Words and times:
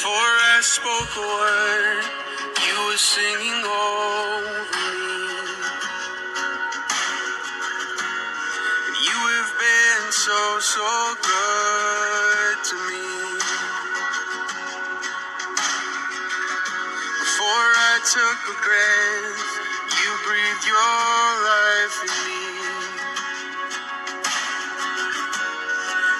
Before 0.00 0.12
I 0.16 0.60
spoke 0.62 1.12
a 1.12 1.20
word, 1.20 2.04
you 2.64 2.76
were 2.88 2.96
singing 2.96 3.60
over 3.68 4.64
me. 4.96 5.28
You 9.04 9.18
have 9.28 9.52
been 9.60 10.04
so, 10.08 10.40
so 10.58 10.88
good 11.20 12.56
to 12.64 12.76
me. 12.88 13.12
Before 17.20 17.68
I 17.92 18.00
took 18.08 18.40
a 18.48 18.56
breath, 18.64 19.52
you 20.00 20.08
breathed 20.24 20.64
your 20.64 21.28
life 21.44 21.96
in 22.08 22.14
me. 22.24 22.48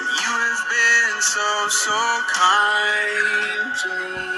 You 0.00 0.32
have 0.32 0.64
been 0.64 1.20
so, 1.20 1.68
so 1.68 1.98
kind 2.32 3.55
to. 3.88 4.35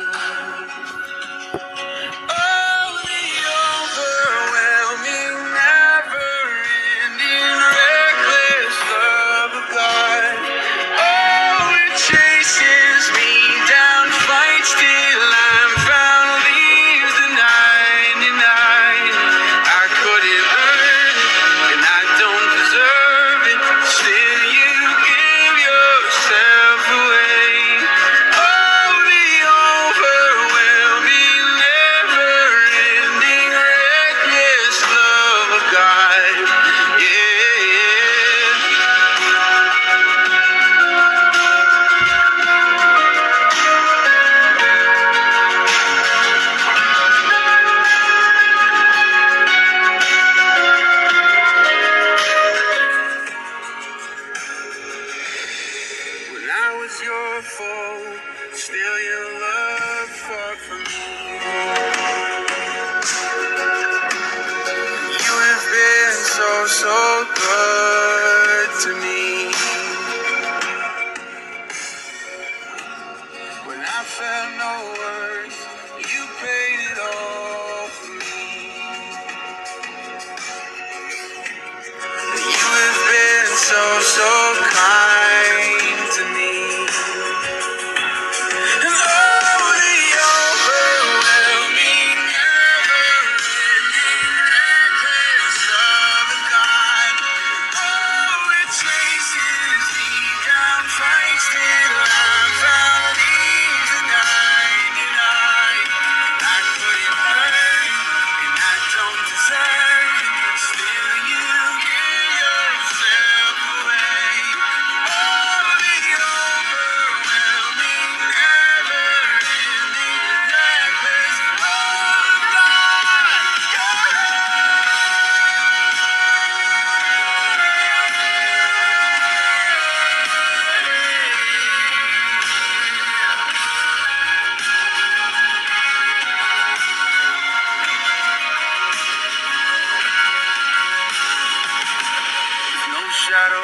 I 56.60 56.74
was 56.80 57.02
your 57.02 57.42
fault. 57.42 58.18
still 58.52 58.98
your 59.10 59.26
love 59.44 60.10
fought 60.26 60.58
for 60.66 60.78
me. 60.90 61.06
You 65.06 65.34
have 65.46 65.66
been 65.74 66.16
so, 66.36 66.50
so 66.82 66.98
good 67.38 68.68
to 68.82 68.90
me. 69.04 69.54
When 73.68 73.80
I 73.80 74.02
felt 74.16 74.50
no 74.58 74.74
worth, 74.98 75.58
you 76.12 76.22
paid 76.42 76.80
it 76.90 76.98
all 76.98 77.86
for 77.98 78.12
me. 78.18 78.46
You 82.36 82.68
have 82.82 83.00
been 83.10 83.46
so, 83.68 83.82
so 84.00 84.30
kind 84.74 85.07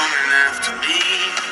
coming 0.00 0.32
after 0.32 0.72
me. 0.80 1.49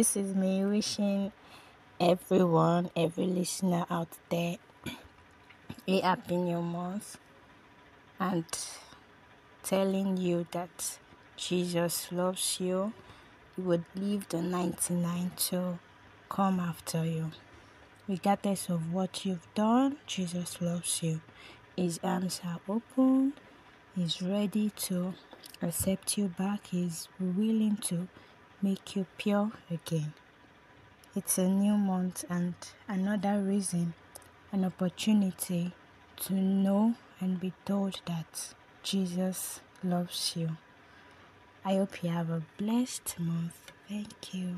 This 0.00 0.16
is 0.16 0.34
me 0.34 0.64
wishing 0.64 1.30
everyone, 2.00 2.90
every 2.96 3.26
listener 3.26 3.84
out 3.90 4.08
there, 4.30 4.56
a 5.86 6.00
happy 6.00 6.38
new 6.38 6.62
month 6.62 7.18
and 8.18 8.46
telling 9.62 10.16
you 10.16 10.46
that 10.52 10.96
Jesus 11.36 12.10
loves 12.10 12.58
you. 12.58 12.94
He 13.54 13.60
would 13.60 13.84
leave 13.94 14.26
the 14.30 14.40
99 14.40 15.32
to 15.50 15.78
come 16.30 16.60
after 16.60 17.04
you. 17.04 17.32
Regardless 18.08 18.70
of 18.70 18.94
what 18.94 19.26
you've 19.26 19.54
done, 19.54 19.98
Jesus 20.06 20.62
loves 20.62 21.02
you. 21.02 21.20
His 21.76 22.00
arms 22.02 22.40
are 22.42 22.60
open. 22.66 23.34
He's 23.94 24.22
ready 24.22 24.70
to 24.88 25.12
accept 25.60 26.16
you 26.16 26.28
back. 26.28 26.68
He's 26.68 27.06
willing 27.20 27.76
to 27.88 28.08
make 28.62 28.96
you 28.96 29.06
pure 29.18 29.52
again. 29.70 30.12
It's 31.16 31.38
a 31.38 31.48
new 31.48 31.76
month 31.76 32.24
and 32.28 32.54
another 32.86 33.40
reason, 33.40 33.94
an 34.52 34.64
opportunity 34.64 35.72
to 36.26 36.34
know 36.34 36.94
and 37.20 37.40
be 37.40 37.52
told 37.64 38.00
that 38.06 38.54
Jesus 38.82 39.60
loves 39.82 40.34
you. 40.36 40.56
I 41.64 41.74
hope 41.76 42.02
you 42.02 42.10
have 42.10 42.30
a 42.30 42.42
blessed 42.58 43.18
month. 43.18 43.72
Thank 43.88 44.34
you. 44.34 44.56